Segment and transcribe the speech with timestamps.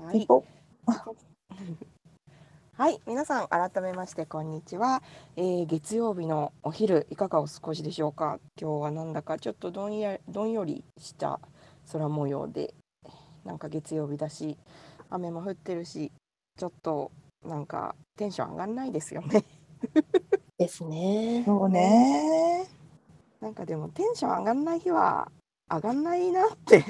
[0.00, 0.26] はい。
[2.74, 5.02] はい、皆さん改めましてこんにちは、
[5.34, 8.38] えー、月曜日のお昼いかがお過ごしでしょうか？
[8.60, 11.40] 今日はなんだかちょっとどんやどんよりした
[11.92, 12.74] 空模様で、
[13.44, 14.56] なんか月曜日だし、
[15.10, 16.12] 雨も降ってるし、
[16.56, 17.10] ちょっと
[17.44, 19.44] なんかテンション上がんないですよね。
[20.58, 21.42] ですね。
[21.44, 22.68] そうね。
[23.40, 25.32] なんかでもテンション上がんない日は
[25.68, 26.84] 上がんないなって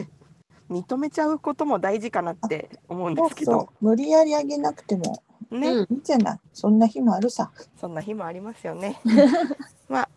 [0.71, 3.53] 認めちゃうことも大事かなって思うんですけど。
[3.53, 3.84] そうそう。
[3.84, 5.23] 無理やり上げなくても。
[5.51, 5.87] ね、いいん。
[6.02, 6.34] じゃな。
[6.34, 7.51] いそんな日もあるさ。
[7.80, 9.01] そんな日もありますよね。
[9.88, 10.09] まあ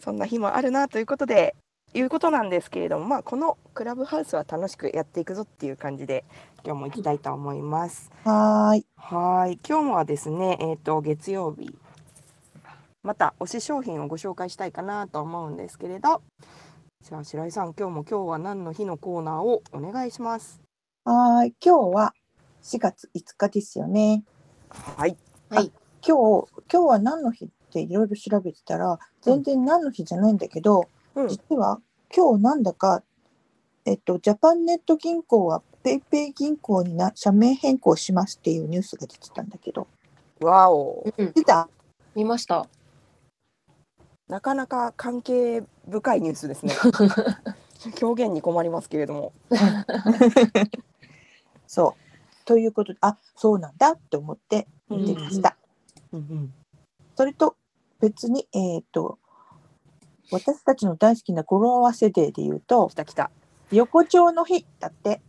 [0.00, 1.54] そんな日もあるなということで
[1.94, 6.24] いうことなんですけれども、まあ、このクラブハウスは楽しくやっていくぞっていう感じで
[6.64, 8.10] 今日も行きたいと思います。
[8.24, 8.84] はい。
[8.96, 9.58] はい。
[9.66, 11.74] 今日もはですね、えーと、月曜日。
[13.02, 16.22] また推し商品をご紹介したいかなと思うんですけれど
[17.02, 20.60] じゃあ白井さん今日も今日は何の日のコーナーをお願いします。
[21.04, 22.14] はい今日は
[22.62, 24.24] 4月5日ですよね。
[24.70, 25.16] はい。
[25.48, 25.70] はい。
[26.04, 31.80] 今日今日は何の日っていろいろ調べてたら全然何の日じゃないんだけど、うん、実は
[32.14, 33.04] 今日なんだか
[33.84, 39.86] えっとジャパンネット銀行はペイペイ銀行にな社名変更しますっていうニュースが出てたんだけど。
[40.40, 41.04] わお。
[41.16, 41.68] 出た？
[42.16, 42.66] 見ました。
[44.26, 46.74] なかなか関係深いニュースですね。
[48.02, 49.32] 表現に困りますけれども。
[51.66, 52.44] そう。
[52.44, 55.56] ということで、あそうなんだって思って見てました。
[56.12, 56.54] うんうん、
[57.16, 57.56] それと
[58.00, 59.18] 別に、えっ、ー、と、
[60.30, 63.30] 私たちの大好きな語呂合わせデーで言うと、来た来た。
[63.72, 65.20] 横丁の日だって。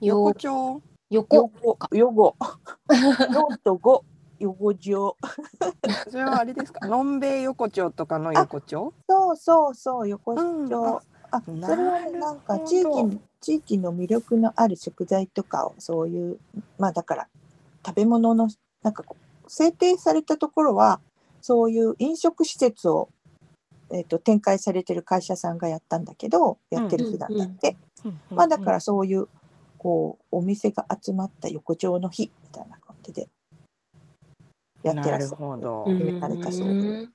[0.00, 0.82] 横丁？
[1.10, 1.36] 横。
[1.36, 1.78] 横。
[1.92, 2.36] 横。
[2.88, 4.02] 4と5。
[4.40, 5.16] 横丁。
[6.10, 6.86] それはあれですか？
[6.88, 8.92] のんべい横丁とかの横丁？
[9.36, 10.40] そうそうそう、横丁。
[10.40, 11.02] うん、あ、
[11.32, 16.38] あそれはね、なんか地域地域の魅力のある食材とかをそういう
[16.78, 17.28] まあだから
[17.84, 18.48] 食べ物の
[18.82, 19.04] なんか
[19.48, 21.00] 制定されたところは
[21.40, 23.08] そういう飲食施設を、
[23.90, 27.76] えーと、展開されてる会社さんがやったんだけどやってる日なんだって、
[28.30, 29.26] まあだからそういう
[29.78, 33.28] こうお店が集まった横丁の日みたいな感じで
[34.84, 35.36] やってらっしゃる。
[35.84, 37.08] 決められたそうで。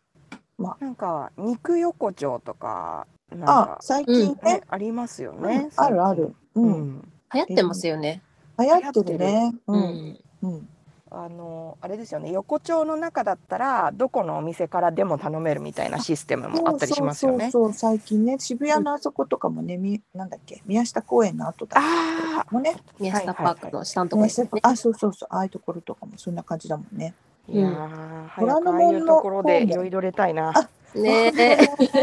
[0.58, 3.06] まあ、なんか肉横丁とか
[3.42, 5.70] あ、最近ね、ありますよね。
[5.76, 6.36] あるある。
[6.56, 7.08] うん。
[7.34, 8.22] 流行ってますよね。
[8.58, 9.54] 流行ってるね。
[9.68, 10.20] うん。
[10.44, 10.70] うん。
[11.10, 17.50] あのあれですよね横丁の中だったらどこのお店からでも頼めるみたいなシステムもあったりしますよね。
[17.50, 20.62] そう最近ね渋谷のあそことかもね、みなんだっけ？
[20.66, 27.14] 宮下公園の後だあもね宮下パークの下のところ、ね、あそうそうそうああいうところとかもそんな感じだもんね。
[27.50, 30.54] いやー、早くああいうところでいろいろ入れたいな。
[30.96, 31.32] ね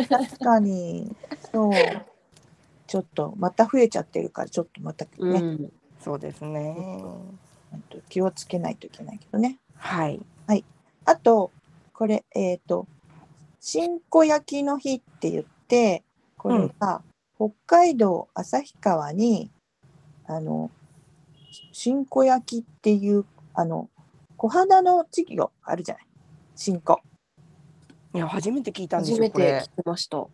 [0.08, 1.14] 確かに。
[1.52, 1.72] そう。
[2.86, 6.76] ちょっとまた増えちゃってるからちょっとまたね、うん、そうですね。
[8.08, 9.58] 気をつけないといけないけどね。
[9.76, 10.20] はい。
[10.46, 10.64] はい。
[11.04, 11.50] あと
[11.92, 12.86] これえっ、ー、と
[13.60, 16.04] 新子焼きの日って言って
[16.36, 17.02] これが、
[17.36, 19.50] 北海道旭川に
[20.26, 20.70] あの
[21.72, 23.88] 新子焼きっていうあの
[24.36, 26.06] 小肌の稚魚あるじゃない？
[26.56, 27.00] 新子。
[28.14, 30.26] いや初めて聞いたんですよ初めて聞きました。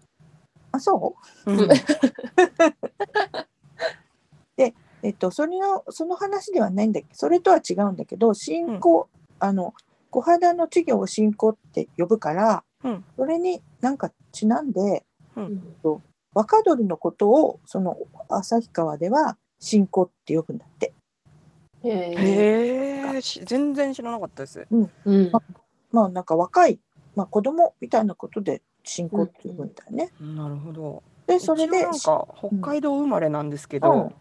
[0.72, 1.16] あそ
[1.46, 1.68] う、うん、
[4.56, 9.08] で、えっと、それのその話ではないんだけどそれとは違うんだけど信仰、
[9.40, 9.74] うん、あの
[10.10, 15.04] 小肌の稚魚を信仰って呼ぶから、うん、それになんかちなんで、
[15.36, 16.02] うん、と
[16.34, 17.96] 若鳥のことをその
[18.28, 20.92] 旭川では信仰って呼ぶんだって。
[21.84, 22.14] へ
[23.16, 24.66] え全然知らなかったです。
[24.70, 25.42] うんうんま
[25.92, 26.78] まあなんか若い、
[27.16, 30.12] まあ、子供みたいなことで信仰って呼ぶんだよね。
[30.20, 31.02] うん、なるほど。
[31.26, 34.14] でそれでなんか北海道生まれなんですけど、うん、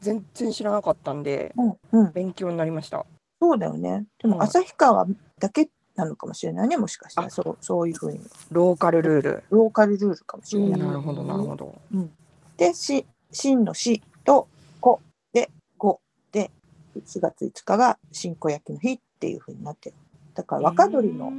[0.00, 3.04] 全然知らなかったんで、うんうん、勉強になりました。
[3.40, 4.06] そうだよね。
[4.18, 5.06] でも旭川
[5.38, 8.20] だけなのかもしれないねもしかしたらそうそういうふうに。
[8.50, 9.44] ローカルルール。
[9.50, 10.80] ローカルルールかもしれない。
[10.80, 11.80] なるほどなるほど。
[11.92, 12.10] うん、
[12.56, 14.48] でし真の死と
[14.80, 15.00] 子
[15.32, 16.00] で五
[16.32, 16.50] で
[16.98, 19.96] 4月5日が新子焼きの日っていうふうになってる。
[20.34, 21.32] だから若鳥の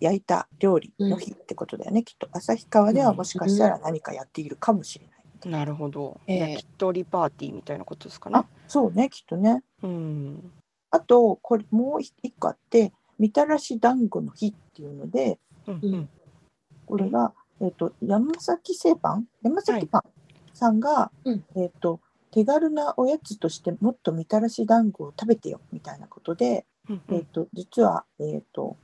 [0.00, 2.28] 焼いた料理の日ってことだよね、うん、きっと。
[2.32, 5.24] 旭川ではもしかしたら何かやっているかもしれない。
[5.46, 5.64] うん、な。
[5.64, 8.40] るほど、えー、焼き鳥パーティーみたいなことですかね。
[8.68, 9.62] そうねきっとね。
[9.82, 10.52] うん、
[10.90, 16.08] あとこれもう一個あってみたらし団子の日っていうので、うんうん、
[16.86, 19.26] これが、えーと、山崎製パン？
[19.42, 20.02] 山崎パン
[20.52, 22.00] さんが、はい、えーと、
[22.32, 28.76] 手軽なおやつとしてもっとみたらし団子を食べてよみたいなことで、うんうん、えーと、実は、えー、と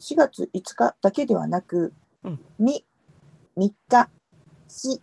[0.00, 1.94] 4月5日だけではなく、
[2.24, 2.82] うん、2、
[3.56, 4.10] 3日、
[4.68, 5.00] 4、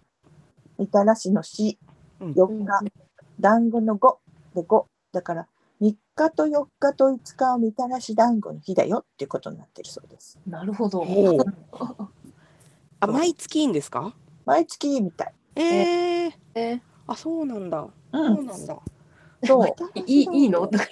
[0.77, 1.77] みたらしの4、
[2.19, 2.91] 4日、
[3.39, 4.15] 団子の5
[4.55, 4.83] で5
[5.13, 5.47] だから
[5.81, 10.39] 3日と4日と5日はみたらし団子の日だよっていうことになってるそうです。
[10.45, 11.05] なるほど。
[12.99, 14.15] あ毎月いいんですか？
[14.45, 15.33] 毎月みたい。
[15.55, 15.63] えー、
[16.29, 16.42] え
[17.07, 18.77] あそうなんだ、うそうんなんだ。
[19.45, 19.99] そう。
[20.05, 20.67] いいいいの？
[20.67, 20.77] と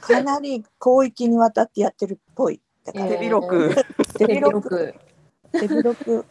[0.00, 2.60] かなり広域にわたってやってるっぽい。
[2.84, 3.74] だから手広く、
[4.18, 4.94] 手手広く。
[5.52, 6.24] 手広く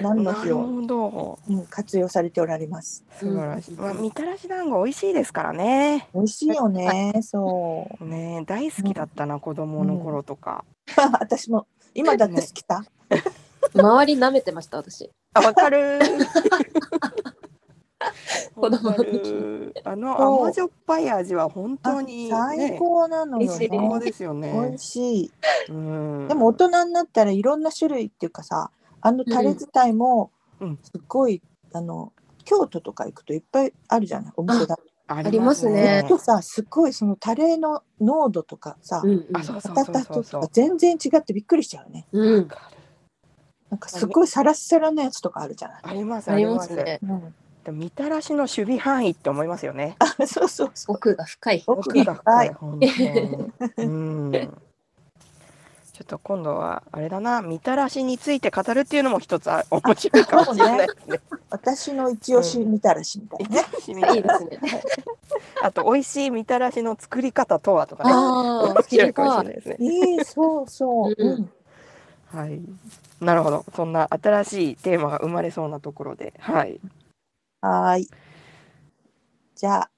[0.00, 1.38] 何のなる日を、ほど。
[1.48, 3.04] うん、活用されておられます。
[3.18, 6.08] 素晴らしい、うんまあ、みたらし団子美味しいですからね。
[6.14, 7.14] 美味しいよね。
[7.22, 8.04] そう。
[8.04, 10.64] ね大好きだったな、子供の頃とか、
[11.20, 12.84] 私も今だって好きだ。
[13.74, 15.10] 周り舐めてました私。
[15.34, 15.98] あわかる
[18.54, 24.04] 子供の時るあの甘じょっぱい味は本当に、ね、最高なのよ美味しい最高ね。
[24.06, 25.32] ですよ美ね味しい。
[25.68, 28.70] うんでも大人になったらいろんな種類っていうかさ、
[29.00, 30.30] あのタレ自体も
[30.60, 31.42] うんすごい、
[31.72, 32.12] あの
[32.44, 34.32] 京都とか行くといっぱいあるじゃない？
[34.36, 34.76] お店だ。
[35.08, 42.06] ありますねとさすごいそのタレの濃度とかさ、うんうとか全然違ってびっくりしちゃうね。
[42.12, 42.48] うん。
[43.70, 45.80] なんかすごいサラッサラのやつとかあるじゃない？
[45.82, 47.00] ありますありますますね。
[47.66, 50.96] うん、みたらしの守備範囲って思いますよねあそうそうそう。
[50.96, 51.64] 奥が深い。
[51.66, 52.54] 奥が深い。
[52.54, 54.32] 本当にうん
[55.92, 61.20] ちょっと今度はあれだなみたらしについて語るっていうのも一つあ面白いかもしれないですね。
[61.48, 64.16] 私の一押しみたらしみたいなね。
[64.16, 64.60] いいですね。
[65.62, 68.12] あと美味しいみたらしの作り方とはとかね。
[68.12, 69.38] ああ、面白いかもし。
[69.38, 69.76] れないですね。
[69.80, 71.14] いいそうそう。
[71.16, 71.50] うんうん
[72.32, 72.60] はい。
[73.20, 73.64] なるほど。
[73.74, 76.80] そんな新しいテーマが生まれそうなところで、はい。
[77.60, 78.10] はーい。
[79.54, 79.90] じゃあ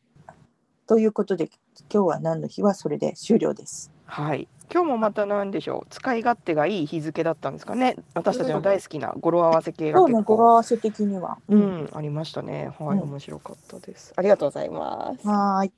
[0.86, 1.50] ということで
[1.92, 3.90] 今日は何の日はそれで終了です。
[4.06, 4.48] はい。
[4.72, 5.86] 今日もまた何でしょう。
[5.90, 7.96] 使い勝手がいい日付だったんですかね。
[8.14, 11.38] 私たちの大好きな語呂合わせ系が結構、語呂合わせ的には。
[11.48, 11.56] う。
[11.56, 12.70] ん、ありましたね。
[12.78, 14.12] はい、うん面白かったです。
[14.16, 15.26] ありがとうございます。
[15.26, 15.72] はーい。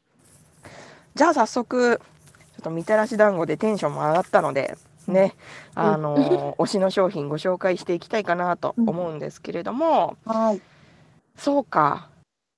[1.15, 4.77] じゃあ早速ちょっとみたらし団子でテンションも上がったので
[5.11, 5.35] ね、
[5.75, 10.63] あの 推しの商品ご紹介していきたいかなと思うんですけれども、はーい。
[11.37, 12.09] そうか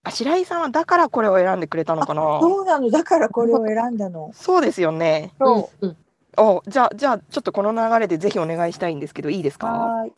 [0.05, 2.23] あ白井さんはだからこれを選んでくれたのかな？
[2.41, 4.31] そうなのだからこれを選んだの。
[4.35, 5.87] そうですよねそう。
[5.87, 5.97] うん。
[6.39, 9.67] おじゃあじゃあちょっとこの流れでぜひお願いしたいんですけどいいですか？
[9.69, 10.13] はーい。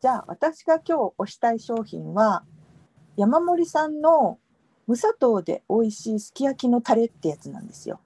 [0.00, 2.44] じゃあ私が今日推したい商品は
[3.16, 4.38] 山森さんの
[4.86, 7.98] 無砂糖で美味しいすき焼きのタレってやつなんですよ。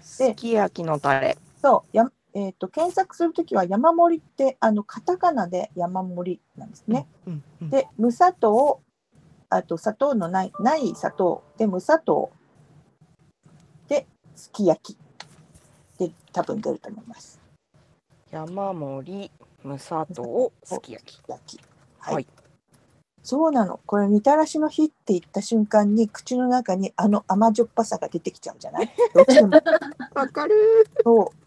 [0.00, 7.06] すき焼きのタレそうやえっ、と検索するときは山盛りってあのカタカナで山盛りなんですね。
[7.26, 8.80] うんうんで無砂糖
[9.48, 12.32] あと砂糖のないない砂糖で無砂糖
[13.88, 14.98] ですき焼き
[15.98, 17.38] で多分出ると思います。
[18.30, 19.30] 山盛り
[19.62, 21.60] 無砂糖すき焼き焼き。
[21.98, 22.14] はい。
[22.14, 22.26] はい
[23.24, 23.78] そうなの。
[23.86, 28.90] これみたらしの日って言った瞬間に口の中にあの甘じょっぱさが出てきちゃうじゃない？
[30.12, 30.54] わかる
[31.04, 31.41] そう。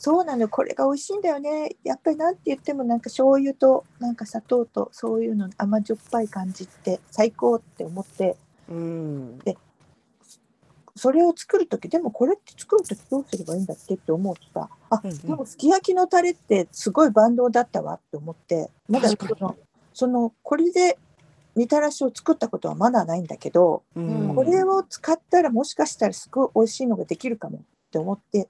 [0.00, 0.48] そうなの。
[0.48, 1.76] これが美味しいんだよね。
[1.82, 8.36] やっぱりなんて言ってもなんか醤油となんか砂糖とそういうの甘じょっぱい感じって最高って思って。
[8.70, 9.38] うん
[10.94, 19.56] それを作る時でもこれって作る時どうすればいいんだっけって思うとさあ、うんうんでもすき焼きのタレってすごい万能だったわって思ってまだその
[19.94, 20.98] そのこれで
[21.54, 28.48] みたらしを作ったことはまだないんだけど、うんこれを使ったらもしかしたらすごい美味しいのができるかもって思って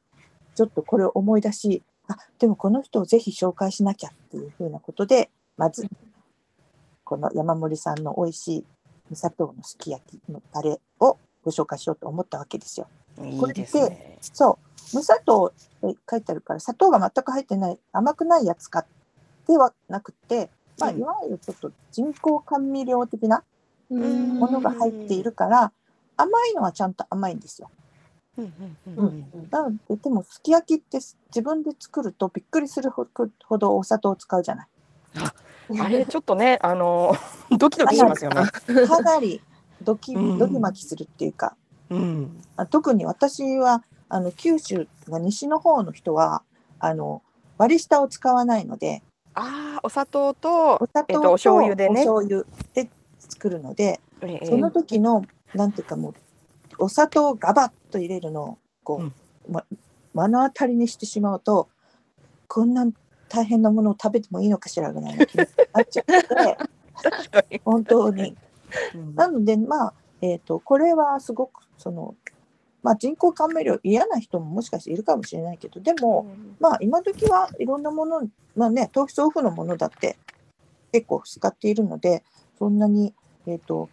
[0.58, 5.88] ちょっとこれを思い出しあでもこの人をぜひ紹介しなきゃっていうふうなことでまず
[7.04, 8.64] この山森さんの美味しい
[9.08, 12.88] 味砂糖のすき焼きのタレをご紹介しようと思ったわけですよ。
[13.22, 14.58] いいですねそ
[14.92, 15.52] う無砂糖
[15.86, 18.84] って書いてあるから砂糖が全く入ってない甘くないやつか
[19.46, 20.50] ではなくて、
[20.80, 23.44] まあ、うんいわゆるちょっと人工甘味料的な
[23.90, 25.70] うんものが入っているから
[26.16, 27.70] 甘いのはちゃんと甘いんですよ。
[28.38, 28.52] うん
[28.86, 29.48] うんうんうん。
[29.50, 33.06] なのでもすき焼きって自分で作るとびっくりするほ
[33.58, 34.68] どお砂糖を使うじゃない。
[35.80, 37.14] あれちょっとねあの
[37.58, 38.44] ドキドキしますよね。
[38.86, 39.42] かなり
[39.82, 41.56] ドキドキマキするっていうか、
[41.90, 42.42] うん。
[42.70, 46.42] 特に私はあの九州が西の方の人は
[46.78, 47.22] あの
[47.58, 49.02] 割り下を使わないので
[49.34, 55.72] ああお砂糖とお砂糖とえっとお醤油でね醤油で作るので、ええその時のなん。
[55.72, 56.14] ていうかもう
[56.78, 59.12] お砂糖をガバッと入れるのをこう、うん。
[59.50, 59.64] ま、
[60.14, 61.68] 目の当たりにしてしまうと
[62.46, 62.86] こんな
[63.28, 66.04] 大変なものを食べてもいいのかしらぐらいの気になっちゃっ
[67.44, 68.36] て本当に。
[68.94, 69.14] うん。
[69.14, 72.14] なのでまあ、えー、とこれはすごくその、
[72.82, 76.26] まあ、人工甘味料嫌な人ももしかしているかもしれないけどでも、
[76.60, 80.18] まあ今時はいろんなものまあね糖質オフのものだって
[80.92, 82.24] 結構使っているので
[82.58, 83.14] そんなに、
[83.46, 83.88] えー、と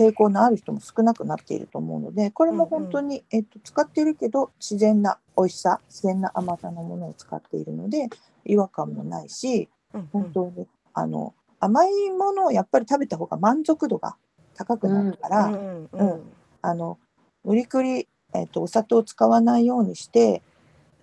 [0.00, 8.08] 抵抗のある人も少なくなっていると思うのでこれも本当に、えっと、使っているけど自然な美味しさ自然な甘さのものを使っているので
[8.46, 14.16] 違和感もないしうん本当にあの甘いものをやっぱり食べた方が満足度が
[14.54, 16.22] 高くなるから、うんうんうん
[16.62, 16.98] あの
[17.42, 20.42] 無理くり、えっとお砂糖を使わないようにして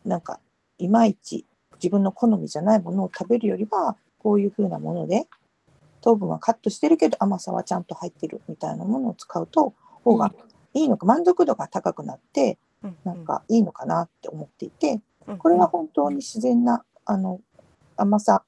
[0.06, 0.40] なんか
[0.78, 5.26] いまいち自分の好みじゃないものを食べるよりはこういう風なもので
[6.08, 9.74] 糖分はカットしてるけど甘さはちゃんと入ってるみたいなものを使うと
[10.06, 10.32] 方が
[10.74, 15.38] いいのか、満足度が高くなってうんなんかいいのかなって思っていてうん。
[15.38, 17.42] これは本当に自然なあの
[17.98, 18.44] 甘さ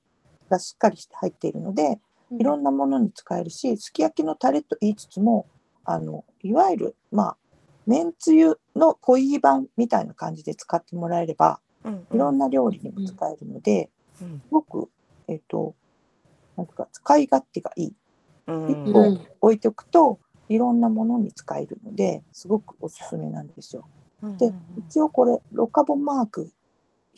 [0.50, 2.00] がしっかりして入っているので
[2.32, 5.46] いろんなものに使えるしすき焼きのタレと言いつつも
[5.84, 7.38] あのいわゆるまあ
[7.86, 12.08] めんつゆの濃い版みたいな感じで使ってもらえればうん。
[12.14, 13.90] いろんな料理にも使えるので、
[14.22, 14.40] うん。
[14.40, 14.90] すごく
[15.28, 15.76] えっ、と
[16.64, 17.94] なんか使い勝手がいい
[18.48, 23.88] うん一個置いておくといろんなものに使えるのですごくおすすめなんですよ。
[24.38, 26.52] で一応これロカボマーク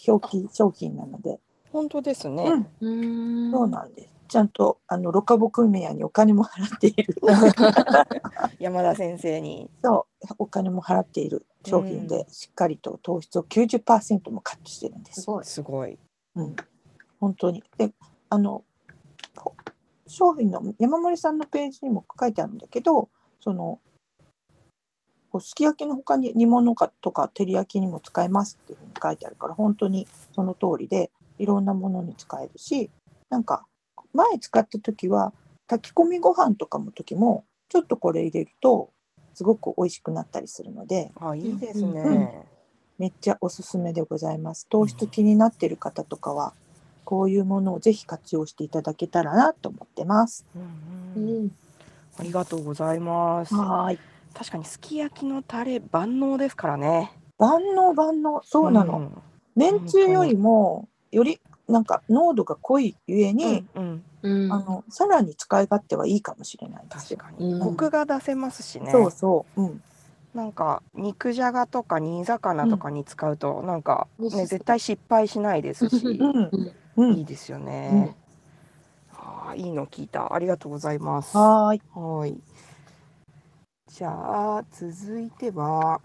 [0.08, 1.40] 表記商品なので、
[1.72, 2.44] 本当ですね。
[2.82, 4.14] うん、うんそうなんです。
[4.28, 7.16] ちゃんとあのロカボ組合にお金も払っている。
[8.60, 9.70] 山田先生に。
[9.84, 15.22] そうお金も払っている商品で、しっかりと糖質を90%もカットしてるんです。
[15.22, 15.46] すごい。
[15.46, 15.98] すごい。
[16.36, 16.56] うん、
[17.20, 17.64] 本当に。
[17.78, 17.92] で、
[18.30, 18.64] あのほ
[20.12, 23.80] 商品の山森さんのページにも書いてあるんだけど、その
[25.32, 32.92] こうすき焼きの他に煮物かとか照り焼きにも使えますっていうふうに書いてあるから本当にその通りでいろんなものに使えるし
[33.30, 33.66] なんか
[34.14, 35.34] 前使った時は
[35.68, 38.92] 炊き込みご飯とかの時もちょっとこれ入れると
[39.34, 42.02] すごく美味しくなったりするのであ、いいですね。
[42.02, 42.30] うん
[43.00, 44.68] めっちゃおすすめでございます。
[44.70, 46.54] 糖質気になってる方とかは
[47.04, 50.46] こういうものをぜひ活用していただけたらなと思ってます。
[50.56, 51.52] うんうんうん。
[52.18, 53.56] ありがとうございます。
[53.56, 54.00] はい。
[54.34, 57.12] 確かにすき焼きのタレ万能ですからね。
[57.38, 59.00] 万能万能そうなの。
[59.00, 59.22] ん
[59.56, 66.84] めんつゆよりもよりなんか濃度が濃いゆえに、うんうん、うんあのさらに使い勝手はいいかもしれない。
[66.90, 68.92] 確かに、うんコクが出せますしね。
[68.92, 69.62] そうそう。
[69.62, 69.82] うん。
[70.34, 76.52] なんか肉じゃがとか煮魚とかに使うと、なんかうんね絶対失敗しないですし、うん。
[76.98, 77.14] うん。
[77.14, 78.16] いいですよね。
[79.14, 80.34] ああいいの聞いた。
[80.34, 81.38] ありがとうございます。
[81.38, 81.82] はーい。
[81.94, 82.38] はい。
[83.88, 84.10] じゃ
[84.58, 86.02] あ続いては、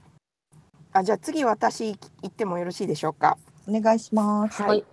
[0.92, 3.38] あじゃあ次私行ってもよろしいでしょうか？
[3.68, 4.62] お願いします。
[4.62, 4.84] はい。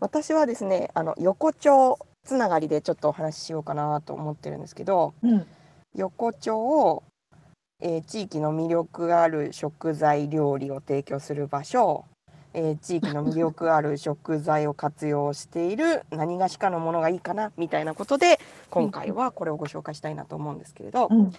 [0.00, 5.46] 私はですね、あの横丁つながりでちょっとお話ししようかなと思ってるんですけど、うん。
[5.94, 7.02] 横丁を、
[7.80, 12.04] えー地域の魅力がある食材料理を提供する場所、
[12.58, 21.32] えー地域の魅力ある食材を活用している何がしかのものがいいかなみたいなことで今回はこれをご紹介したいなと思うんですけれど、うん。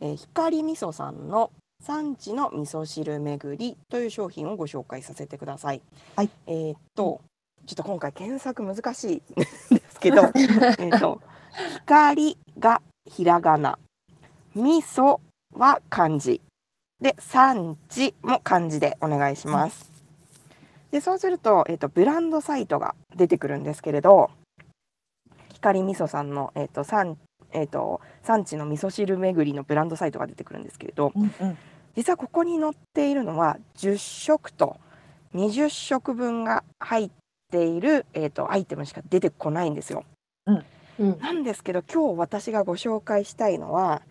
[0.00, 1.50] えー光味噌さんの
[1.82, 5.80] 産地の味噌汁巡りという商品をご紹介させてください。
[6.14, 6.30] はい。
[6.46, 7.22] えーっと
[7.64, 11.20] ちょっと今回検索難しいんですけど、 えーっと
[11.86, 13.78] 光がひらがな、
[14.54, 15.20] 味噌
[15.54, 16.42] は漢字
[17.00, 19.95] で産地も漢字でお願いします。
[20.90, 24.30] でそうするとえーっとブランドサイトが出てくるんですけれど、
[25.52, 27.18] 光味噌さんのえーっと産
[27.52, 31.22] えー、と産地の味噌汁巡りのブランドサイトが出てくるんですけれどうん。
[31.22, 31.58] うん。
[31.94, 34.78] 実はここに載っているのは10食と
[35.34, 37.10] 20食分が入っ
[37.50, 40.04] ている、えー、とアイテムしか出てこないんですよ。
[40.46, 41.18] うん。
[41.18, 44.02] なんですけど今日私がご紹介したいのは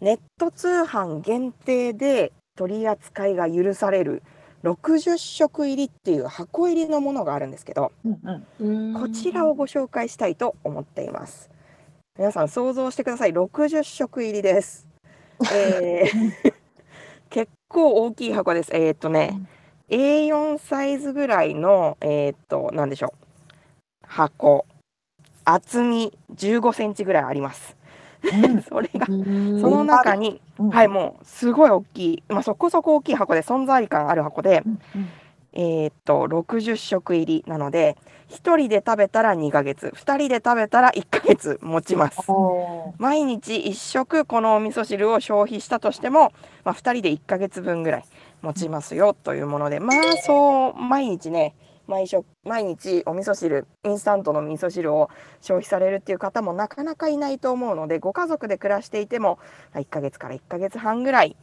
[0.00, 4.22] ネット通販限定で取り扱いが許される
[4.64, 8.46] 60食入りっていう箱入りのものがあるんですけどうん。
[8.60, 9.00] うん。
[9.00, 11.50] こちらをご紹介したいと思っています。
[12.18, 13.30] 皆さん想像してください。
[13.30, 14.88] 60食入りです。
[15.52, 16.52] えー
[17.30, 18.70] 結構大きい箱です。
[18.74, 19.38] えーっとね、
[19.88, 23.26] A4 サイズぐらいの、えーっと、なんでしょう。
[24.06, 24.66] 箱。
[25.44, 27.76] 厚み15センチぐらいあります。
[28.22, 28.62] うん。
[28.68, 29.60] それが、うん。
[29.60, 30.70] その中に、うん。
[30.70, 34.62] はい、もうすごい大きい、まあ、そこそこ大きい箱で存在感ある箱で。
[35.54, 37.96] えーっと60食入りなので
[38.28, 42.20] 1人で食べたら2ヶ月2人で食べたら1ヶ月持ちます。
[42.98, 46.32] 毎日1食このお味噌汁を消費したとしても、
[46.64, 48.04] まあ、2人で1ヶ月分ぐらい
[48.42, 51.54] 持ちますよというものでまあそう毎日ね
[51.88, 59.38] 毎食毎日お味噌汁インスタントの味噌汁を消費されるっていう方もなかなかいないと思うのでご家族で暮らしていても
[59.72, 61.34] まあ1ヶ月から1ヶ月半ぐらい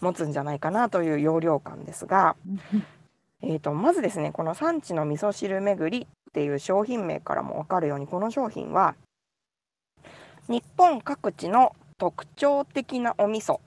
[0.00, 2.36] 持つんじゃないかなという容量感ですが
[2.72, 2.84] うん。
[3.40, 8.96] えー、とまずですねこの産地の味噌汁巡りっていう商品名からも分かるようにこの商品は
[10.48, 13.60] 日本各地の特徴的なお味噌、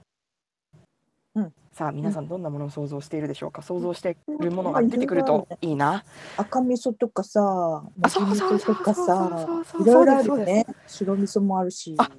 [1.34, 3.62] うんさあ皆さんどんなものを想像しているでしょうか？
[3.62, 6.04] 想像しているものが出てくるといいな、
[6.36, 10.66] 赤味噌とかさ、あ麦味噌とかそうそうそうさそうそう、いろいろあるよね。
[10.86, 11.94] 白味噌もあるし。
[11.98, 12.10] あ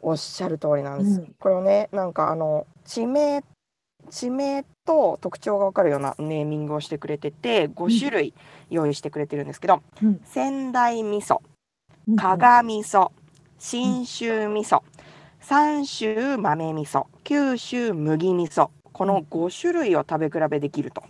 [0.00, 1.34] おっしゃる通りなんです、うん。
[1.38, 3.42] これをねなんかあの地名
[4.10, 8.34] 地名と特徴がわかるようなネーミングをしてくれてて5種類
[8.68, 10.20] 用意してくれてるんですけど、うん。
[10.24, 11.40] 仙台味噌
[12.06, 12.16] うん。
[12.16, 13.12] 加賀味噌
[13.58, 14.82] 信州味噌
[15.40, 21.02] 三州豆味噌九州麦味噌この5種類を食べ比べできると。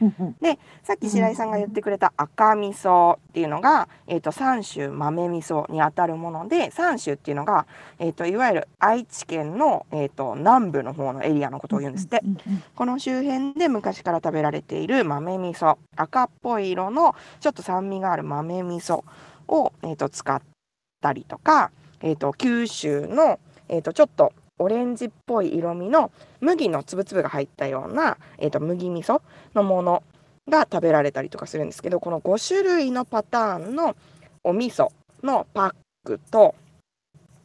[0.00, 7.66] うんうんさっき白井さんが言ってくれた赤味噌っていうのが、えー、と三州豆味噌にあたるもので三州っていうのが、
[8.00, 12.20] えー、といわゆる愛知県の、えー、と南部の方のエリアのことを言うんですって。
[12.74, 19.04] この周辺で昔から食べられている豆味噌赤っぽい色のちょっと酸味がある豆味噌
[19.46, 20.42] を、えー、と使っ
[21.00, 21.70] たりとか、
[22.00, 29.20] えー、と九州の、えー、とちょっとオレンジっぽい色味の麦のつぶつぶが入ったような、えー、と麦味噌
[29.54, 30.02] のもの
[30.48, 33.96] が食べられたりとかするんですけどこの5種類のパターンの
[34.44, 34.88] お味噌
[35.22, 36.54] のパックと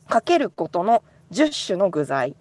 [0.08, 2.36] かけることの10種の具材。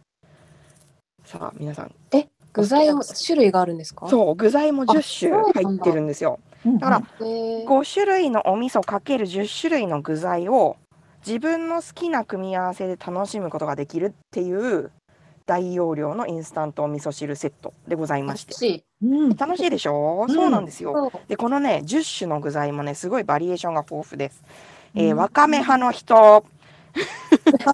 [1.24, 4.06] さあ皆さんえ、具材も種類があるんですか？
[4.06, 4.10] う。
[4.10, 5.52] そう具材も10そうなんだ。
[5.52, 6.38] 種入ってるんですよ。
[6.64, 10.76] うんだからえー、5種類のお味噌かける10種類の具材を
[11.26, 14.92] 自分の好きな組み合わせで楽しむことができるっていう
[15.44, 18.84] 大容量のインスタントお味噌汁セットでございまして欲しい。
[19.02, 21.12] うん楽しいでしょ、うんそうなんですよ。
[21.28, 24.42] でこのね10種の具材もねすごいバリエーションが豊富です、
[24.94, 26.44] えーうんわかめ派の人は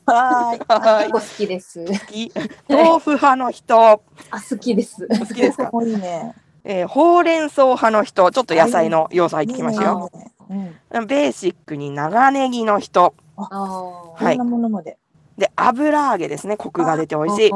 [0.08, 0.60] ーい。
[0.68, 1.82] は結構好きです。
[1.82, 2.32] い好き
[2.68, 4.00] 豆腐派の人あ、
[4.40, 5.06] 好きです。
[5.06, 6.32] 好きですか、いいね。
[6.64, 10.08] えーほうれん草派の人ちょっと野菜の要素入ってきますよ、
[10.50, 10.78] いいね。
[10.92, 11.06] うん。
[11.06, 14.12] ベーシックに長ネギの人ああ。
[14.12, 14.98] はいこんなものまで？
[15.38, 17.50] で油揚げですねコクが出て美味しい。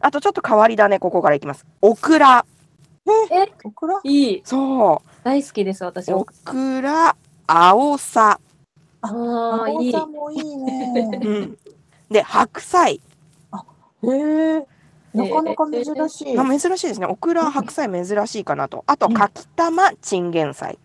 [0.00, 2.44] あとちょっと変わり種ここからいきますオクラ
[3.06, 4.00] え、オクラ？
[4.04, 4.42] いい。
[4.44, 6.26] そ大好きです、私うオは。
[6.44, 8.38] クラ青さ、
[9.00, 9.94] ああ、いい。
[9.94, 11.20] 青さもいいね。
[11.22, 11.58] うん、
[12.10, 13.00] で白菜
[14.04, 14.66] へえ。
[15.14, 16.34] なかなか珍しい。
[16.36, 20.78] まあ珍しいですねオクラ白菜珍しいかなとあとうんかきたまチンゲン菜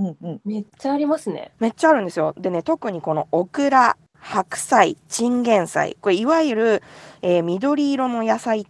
[0.00, 0.40] うんうん。
[0.44, 1.52] めっちゃありますね。
[1.60, 6.82] めっちゃあるんですよでね特にこのオクラ白菜チンゲン菜これいわゆる、
[7.22, 8.66] えー緑色の野菜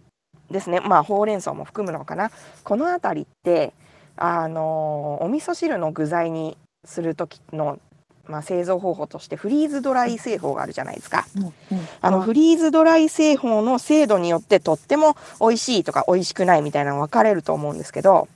[0.49, 2.31] ですねまあほうれん草も含むのかな
[2.63, 3.73] この辺りって
[4.17, 7.79] あのーお味噌汁の具材にする時の、
[8.25, 11.53] まあ、製造方法としてフリーズドライ製法があるじゃないですかうんうん。
[12.01, 18.27] あのフリーズドライ製法の精度によってとっても美味しいとか美味しくないみたいなの分かれると思うんですけど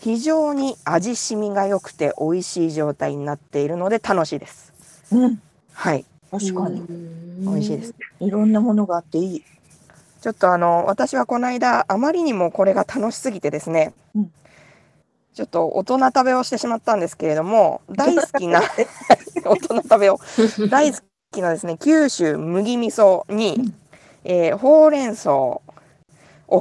[0.00, 4.72] 非常に味しみが良くて美味しい状態になっているので楽しいです
[5.12, 5.42] うん。
[5.72, 6.82] はい確かに。
[7.40, 7.94] 美味しいです。
[8.20, 9.44] いろんなものがあっていい。
[10.22, 14.32] ちょっとあの私はこの間あまりにもこれが楽しすぎてですね、うん
[15.34, 18.60] ちょっと大人食べをしてしまったんですけれども大好きな
[19.44, 20.20] 大人食べを
[20.70, 20.98] 大好
[21.32, 23.72] きなですね九州麦味噌に、
[24.24, 25.62] えーほうれん草オ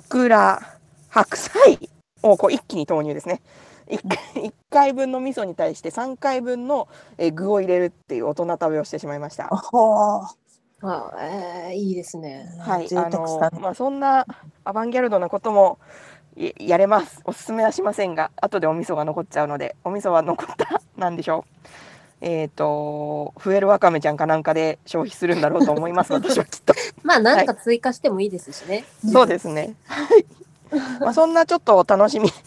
[0.08, 0.78] クラ
[1.10, 1.91] 白菜
[2.24, 3.42] をこう一気に投入ですね
[3.88, 9.48] 1, 回分の味噌に対して3回分の、えー具を入れるっていう大人食べをしてしまいました。
[9.48, 10.36] は
[10.84, 12.50] あ、えー、いいですね。
[12.60, 12.72] あ。
[12.72, 14.26] はい、贅あのまあそんな
[14.64, 15.78] アバンギャルドなことも
[16.36, 17.22] いやれます。
[17.26, 21.68] おすすめはしませんが、後でお味噌が残っちゃうので、お味噌は残ったなんでしょう。
[22.22, 26.14] えっ、と増えるわかめちゃんかなんかで消費するんだろうと思います。
[26.14, 26.74] 私はきっと。
[27.04, 28.86] まあ、なんか追加してもいいですしね。
[29.12, 29.76] そうですね。
[29.86, 30.26] はい。
[31.00, 32.30] まあそんなちょっと楽しみ。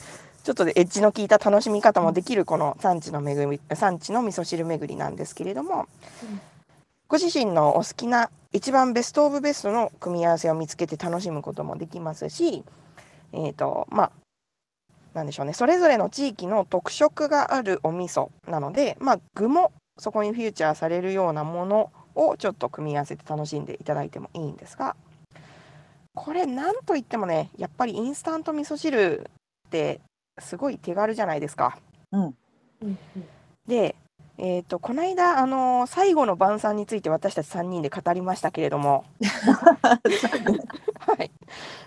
[0.45, 5.87] ちょっとエッジの効いた楽しみ方もできるこの産地の恵み産地の味噌汁巡りなんですけれども、
[7.09, 12.63] ご自身のお好きな一番ベストオブベストの組み合わせを見つけて楽しむこともできますし
[13.33, 14.11] えっ、とまあ
[15.15, 24.97] なんでしょうねそれぞれの地域の特色があるお味噌なのでまあ具もそこにフューチャーされるようなものをちょっと組み合わせて楽しんでいただいてもいいんですが
[26.15, 29.29] これなんといってもねやっぱりインスタント味噌汁
[29.67, 30.01] って
[30.39, 31.79] すごい手軽じゃないですか。
[32.13, 32.35] うん。
[32.83, 32.99] うん
[33.67, 33.95] で、
[34.37, 41.31] えー、とこの間、あのー最後の晩餐について私たち3人で語りましたけれども、 はい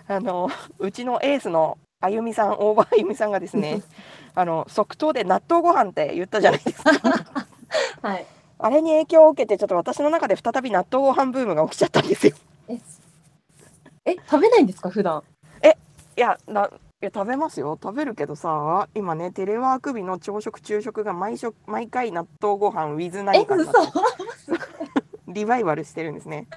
[0.08, 3.82] あのーうちのエースのあゆみさん大場あゆみさんがですね
[4.34, 6.90] あの即答で納豆ご飯って言ったじゃないですか
[8.02, 8.26] はい。
[8.60, 12.34] あれに影響を受けてちょっと私の中で再び納豆ご飯ブームが起きちゃったんですよ。
[14.08, 15.22] え、え食べないんですか、普段。
[16.18, 16.68] いやな
[17.00, 17.78] いや食べますよ。
[17.80, 24.58] 食べるけどさ今ねテレワーク日の朝食昼食が毎食毎回納豆ご飯 with え、何かになって嘘。
[25.32, 26.48] リバイバルしてるんですね。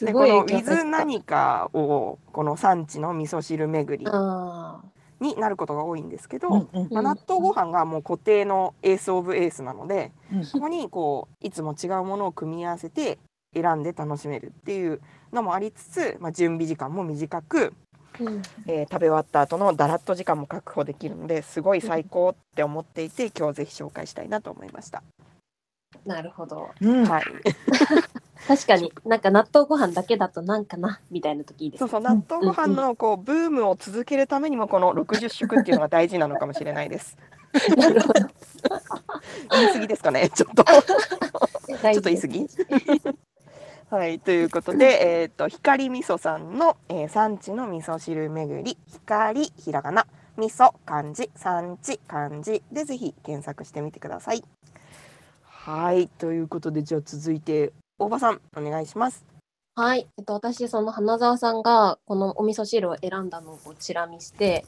[0.00, 4.80] でこのウィズ何かをこの産地の味噌汁巡りあ
[5.20, 10.46] になることが多いんですけど、うんうんまあ、納豆ご飯がもう固定のエースオブエースなので、うん。
[10.46, 13.18] ここにこういつも違うものを組み合わせて
[13.54, 15.00] 選んで楽しめるっていう
[15.32, 25.02] のもありつつ、まあ、準備時間も短く、ーうんえー食べ終わった後のだらっと時間も確保できるのですごい最高って思っていて今日ぜひ紹介したいなと思いました。
[26.06, 26.70] なるほど。
[26.80, 27.24] うんはい、
[28.46, 31.90] 確かになんか納豆ご飯だけだとなんかなみたいな時いいですね。
[31.90, 37.16] そうそう納豆ご飯のこうブームを続けるためにもこの60食っていうのが大事なのかもしれないです。
[37.76, 38.20] なるほど。
[39.50, 40.64] 言い過ぎですかねちょっと。
[40.64, 42.46] ちょっと言い過ぎ？
[43.90, 44.86] はい、ということで、
[45.20, 54.44] えっ、と、光味噌さんの、えー産地の味噌汁巡り、光ひらがな、味噌漢字、産地漢字でぜひ検索してみてください。
[55.42, 59.26] はい、ということで、じゃあ続いて、大場さん、お願いします。
[59.74, 64.66] はい、えっと、私その花澤さんがこのお味噌汁を選んだのをチラ見して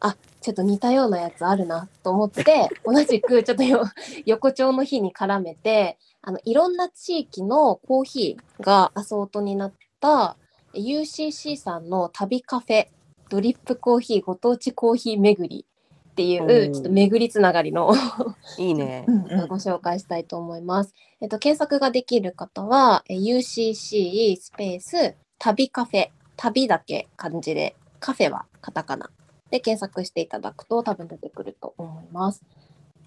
[0.00, 3.84] あちょっと似たようなやつあるなと思って 同じくちょっとよ
[4.26, 10.36] 横丁の日に絡めてあのいろんな地域のコーヒーがアソートになった
[10.74, 12.88] UCC さんの旅カフェ
[13.28, 15.66] ドリップコーヒーご当地コーヒー巡り
[16.10, 17.94] っていうちょっと巡りつながりの
[18.58, 19.06] いいね
[19.48, 20.94] ご紹介したいと思います。
[21.20, 29.10] えっと、検索ができる方は、え UCC スペース旅カフェ、旅だけ漢字で、カフェはカタカナ
[29.50, 32.42] で検索していただくと多分出てくると思います。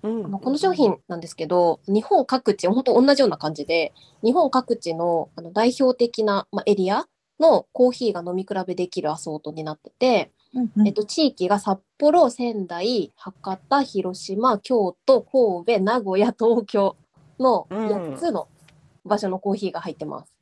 [0.04, 0.26] うん。
[0.26, 7.06] あのこの商品なんですけど、日本各地、本当同じような感じで、日本各地のあの代表的な、まあ、エリア
[7.40, 10.88] のコーヒーが飲み比べできるアソートになってて、うんうん。
[10.88, 16.96] えっと、地域が札幌、仙台、博多、広島、京都、神戸、名古屋、東京
[17.40, 17.88] のうん。
[17.88, 18.48] 4つの
[19.06, 20.33] 場所のコーヒーが入ってます。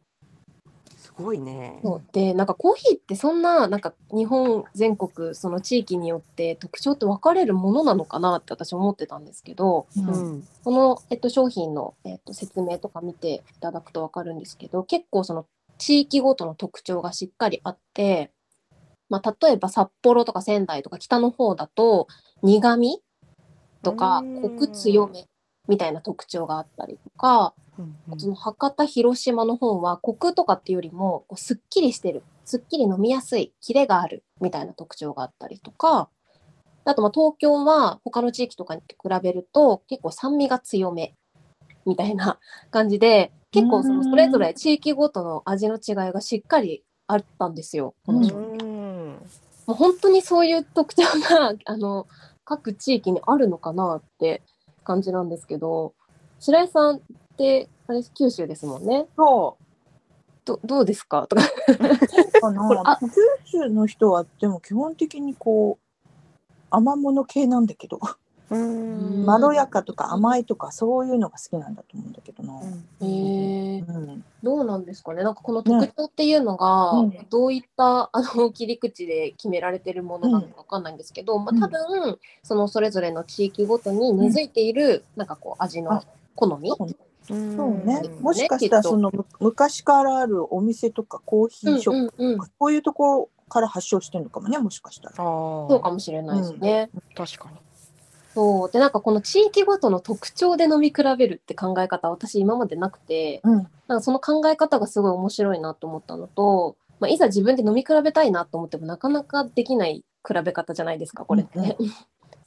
[1.21, 1.79] すごいね。
[1.83, 10.47] そうでなんかコーヒーってそんななんか日本全国その地域によって特徴って分かれるものなのかなって私思ってたんですけどうんうん。
[10.63, 15.45] この、えっと、商品の、えっと、説明とか見ていただくと分かるんですけど結構その
[15.79, 18.31] 地域ごとの特徴がしっかりあって、
[19.09, 22.07] まあ、例えば札幌とか仙台とか北の方だと
[22.43, 22.99] 苦味
[23.81, 25.25] とかうんコク強め
[25.67, 27.60] みたいな特徴があったりとかうん
[28.17, 32.23] その博多広島の方はコクとかっていうよりもこうすっきりしてる。
[32.43, 36.09] すっきり飲みやすいキレがあるみたいな特徴があったりとか。
[36.83, 41.15] あとまあ東京は他の地域とかに比べると結構酸味が強め
[41.85, 42.39] みたいな
[42.71, 49.07] 感じで結構そのそれぞれ地域ごとの味の違いがしっかりあったんですよこの商品うん。
[49.67, 52.07] もう本当にそういう特徴があの
[52.45, 54.41] 各地域にあるのかなって
[54.83, 55.93] 感じなんですけど
[56.39, 57.01] 白井さん
[57.33, 59.05] ってあれ九州ですもんね。
[59.15, 59.57] そ
[60.45, 61.27] どどうですか？
[61.27, 61.43] とか。
[62.85, 63.07] あ九
[63.45, 66.07] 州の人はでも基本的にこう
[66.69, 67.99] 甘物系なんだけど。
[68.49, 69.25] うん。
[69.25, 72.59] まろやかとか甘いとかそういうのが好きなんだと思うんだけどな。
[72.99, 74.25] えー、うん。
[74.43, 75.23] どうなんですかね？
[75.23, 77.27] なんかこの特徴っていうのが、うん。
[77.29, 86.03] どういったあの切り口で決められてるものなのかわかんないんですけど、まあ、多分そのそれぞれの地域ごとに根付いている、なんかこう味のあ
[86.35, 86.73] 好み、
[87.31, 88.01] そうね。
[88.03, 88.23] うん。
[88.23, 92.37] もしかしたらそのむ昔からあるお店とかコーヒーショップうんうんうん。
[92.37, 95.15] とか、こういうところから発祥してるのかもねもしかしたら。
[95.15, 96.89] そうかもしれないですね。
[97.15, 97.57] 確かに。
[98.33, 98.71] そう。
[98.71, 103.53] でなんかこの地域ごとの特徴で飲み比べるって考え方私今までなくてうん。
[103.87, 111.59] なんかその考え方がすごい面白いなと思ったのと、まあ、いざ自分で飲み比べたいなと思ってもなかなかできない比べ方じゃないですかこれって。
[111.59, 111.75] うん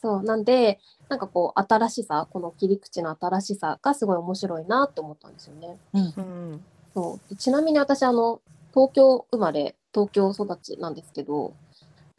[0.04, 0.22] そう。
[0.22, 5.78] なんでなんかこう新しさこの切り口の新しさがすごい面白いなと思ったんですよね。
[5.94, 6.64] うん。
[6.92, 7.28] そう。
[7.30, 8.42] でちなみに私あの
[8.74, 11.54] 東京生まれ東京育ちなんですけど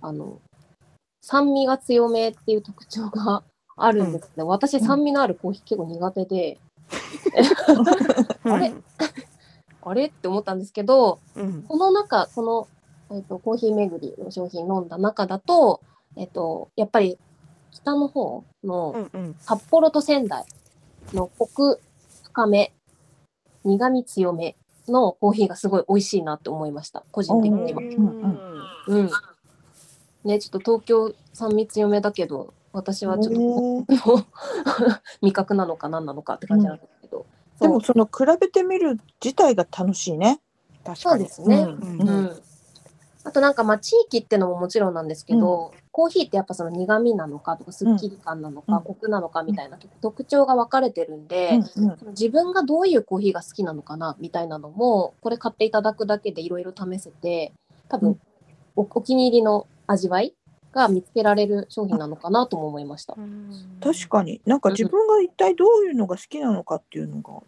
[0.02, 0.40] あの
[1.22, 3.44] 酸味が強めっていう特徴が
[3.78, 6.58] あるんですけど、私酸味のあるコーヒー結構苦手で、
[8.46, 8.74] あれ？
[9.84, 10.06] あれ？
[10.08, 11.64] って思ったんですけどうん。
[11.64, 12.42] この中こ
[13.12, 15.82] の、えっとコーヒー巡りの商品飲んだ中だと、
[16.16, 17.20] えっとやっぱり
[17.76, 19.22] 北の方のうん。
[19.22, 19.36] うん。
[19.40, 20.46] 札幌と仙台
[21.14, 21.80] のコク
[22.24, 22.74] 深め
[23.64, 24.56] 苦味強め
[24.88, 27.82] のコーヒーがすごい美味しいなって思いました個人的には。
[28.88, 29.10] うんうん。
[30.24, 34.26] ねちょっと東京酸味強めだけど私はちょっと、
[35.22, 37.26] 味覚なのか何なのかって感じなんですけど、
[37.62, 40.42] でもその比べてみる自体が楽しいね。
[40.84, 41.56] 確かにそうで。
[41.56, 41.62] すね。
[41.62, 42.42] うんうん
[43.26, 48.84] あとなんかまあ地域ってのももちろんなんですけど、コーヒーってやっぱその苦味なのかとかすっきり感なのか、うん。
[48.84, 51.98] コクなのかみたいな特徴が分かれてるんで、うんうん。
[51.98, 57.54] その自分がどういうコーヒーが好きなのかなみたいなのもこれ買っていただくだけでいろいろ試せて
[57.88, 58.20] 多分、うん。
[58.76, 60.36] おお気に入りの味わい
[60.74, 63.16] が見つけられる商品なのかなとも思いました。
[63.82, 64.42] 確かに。
[64.46, 67.42] なんか自分が一体どういうのが好きなのかっていうのが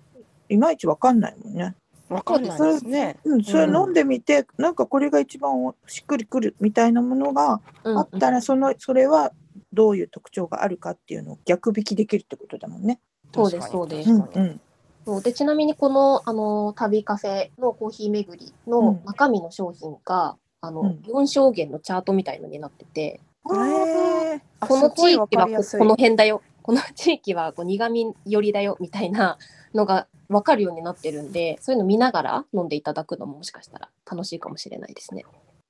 [0.48, 1.76] いまいちわかんないもんね。
[2.10, 3.18] わかんないですね。
[3.24, 7.98] うん、それ飲んでみて、なんかこれが一番しっくりくるみたいなものがうん。
[7.98, 9.32] あったら、そのそれは
[9.74, 13.00] どういう特徴があるかっていうのを逆引きできるってことだもんね。
[13.34, 14.10] そうですそうです。
[14.10, 14.62] うんうん。
[15.06, 15.22] そう。
[15.22, 20.90] でちなみにこのあの旅カフェのコーヒー巡りの中身の商品が、あのうん。
[21.06, 26.42] 4証言のチャートみたいのになってて、この地域はこの辺だよ。
[26.62, 29.38] この地域はこう苦味寄りだよみたいな
[29.78, 35.24] のが分かるようになってるんでそういうの見ながら飲んでいただくのももしかしたら楽しいかもしれないですね。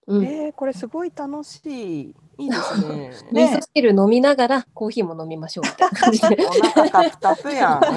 [0.08, 2.16] うんえー、これすごい楽しい。
[2.40, 2.80] いいです
[3.34, 3.50] ね。
[3.50, 6.38] 味噌汁飲みながらコーヒーも飲みましょうみたいな感じで。
[6.46, 7.82] お腹タプタプやん。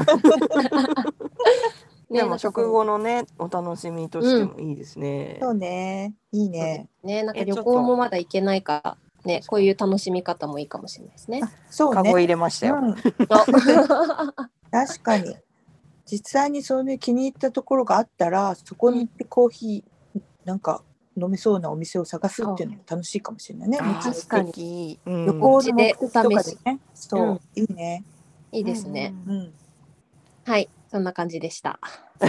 [2.10, 5.38] でもね食後のねお楽しみとしてもいいですね。
[5.40, 6.88] そうね、いいね。
[7.04, 11.42] ねなんか旅行もまだ行けないからねこういう楽しみ方もいいかもしれないですね。
[11.44, 12.02] あそうね。
[12.02, 12.80] カゴ入れましたよ。
[12.82, 12.96] うん、
[13.28, 13.46] あ
[14.72, 15.36] 確かに。
[16.10, 20.82] 実際にそういう気に入ったところがあったら、そこに行ってコーヒーなんか
[21.16, 23.78] 飲めそうなお店を探すっていうのも楽しいかもしれないね。
[23.78, 26.30] 確かにうん旅行の目的とかで
[26.64, 26.80] ね。
[26.94, 28.04] そう、うんいいね。
[28.52, 29.14] いいですね。
[29.26, 29.52] うんうん。
[30.44, 31.78] はいそんな感じでした。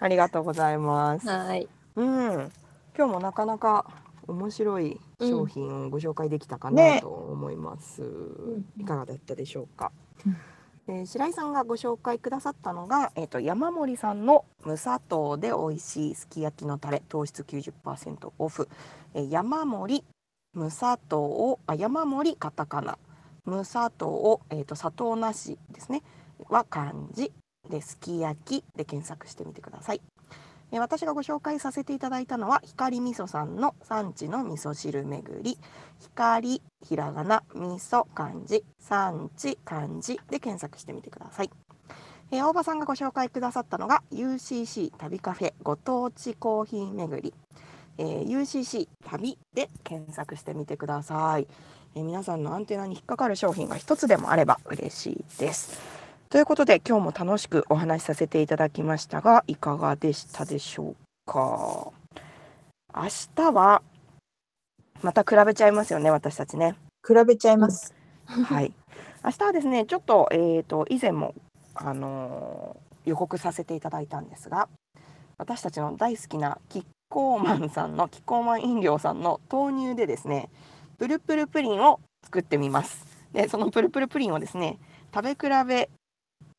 [0.00, 1.26] ありがとうございます。
[1.26, 1.66] はい。
[1.96, 2.52] うん。
[2.96, 3.86] 今日もなかなか
[4.28, 8.02] 面白い商品をご紹介できたかなねと思います。
[8.02, 9.90] んいかがだったでしょうか？
[10.86, 18.68] 白井さんがご紹介くださったのが、えー、と山森さんの無砂糖で美味しいすき焼きのタレ糖質90%オフ、
[19.14, 20.04] えー山森
[20.52, 22.98] 無砂糖をあ山森カタカナ。
[23.44, 26.02] 無砂糖をえっ、と砂糖なしですね。
[26.48, 27.32] は漢字。
[27.68, 30.00] ですき焼きで検索してみてください。
[30.74, 35.56] え私がご紹介させていただいたのは光味噌さんの産地の味噌汁巡り
[36.00, 41.50] 光ひらがな味噌漢字産地漢字で検索してみてください。
[42.32, 47.34] えー大場さんがご紹介くださったのが UCC 旅カフェご当地コーヒー巡り、
[47.98, 51.46] えー UCC 旅で検索してみてください、
[51.94, 56.03] えー皆さんのアンテナに引っかかる商品が一つでもあれば嬉しいです。
[56.34, 60.96] ということで今日も楽しくお話しさせていただきましたがいかがでしたでしょ
[61.28, 61.92] うか
[62.92, 63.02] 明
[63.36, 63.82] 日は
[65.00, 66.74] また比べちゃいますよね私たちね。
[67.06, 67.94] 比べちゃいます。
[68.26, 68.72] はい。
[69.24, 71.36] 明日はですね、ちょっと、えっ、と、以前も、
[71.72, 74.68] あのー予告させていただいたんですが、
[75.38, 80.48] 私たちの大好きなキッコーマンさんの、キッコーマン飲料さんの豆乳でですね、
[80.98, 83.06] プルプルプリンを作ってみます。
[83.32, 84.80] で、そのプルプルプリンをですね、
[85.14, 85.90] 食べ比べ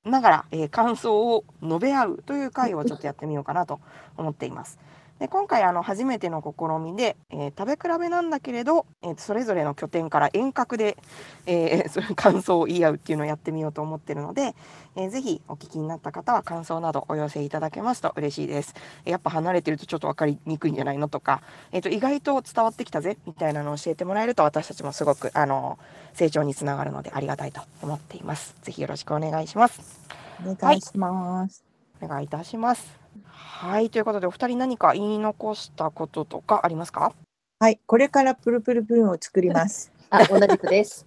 [0.06, 3.82] ながら、えー感想を述べ合うという会をちょっとやってみようかなと
[4.18, 4.80] 思っています。
[5.20, 10.98] で今回あの初めての試みで、えー食べ比べなんだけれど、えーそれぞれの拠点から遠隔で
[11.46, 14.56] えー、 そういう感想を言い合うっていうのをやってみようと思ってるので、
[14.96, 18.74] えーぜひお聞きになった方は感想などお寄せいただけますと嬉しいです。
[19.06, 25.80] えーやっぱ離れてるとちょっと分かりにくいんじゃないのとか、えー、と意外と伝わってきたぜみたいなのを教えてもらえると私たちもすごくあの
[26.14, 28.56] 成長につながるのでありがたいと思っています。
[28.64, 30.02] ぜひよろしくお願いします。
[30.46, 31.64] お願いします。
[32.02, 33.05] お願いいたします。
[33.38, 37.14] はい、ということでお二人何か言い残したこととかありますか？
[37.60, 39.92] はい、これからプルプルプルンを作ります。
[40.10, 41.04] あ同じくです。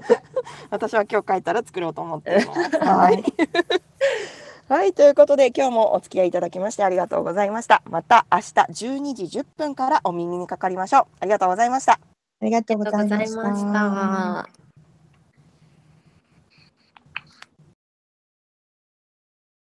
[0.70, 2.78] 私は今日帰ったら作ろうと思っています。
[2.78, 3.24] はい。
[4.68, 7.82] はい、ということで今日もお付き合いいただきましてありがとうございました。
[7.86, 11.06] また明日12時10分からお耳にかかりましょう。
[11.20, 11.94] ありがとうございました。
[11.94, 13.34] ありがとうございまし
[13.72, 14.57] た。